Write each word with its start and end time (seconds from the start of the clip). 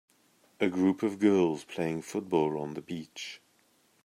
A 0.59 0.67
group 0.67 1.03
of 1.03 1.19
girls 1.19 1.63
playing 1.63 2.01
football 2.01 2.59
on 2.59 2.73
the 2.73 2.81
beach. 2.81 3.39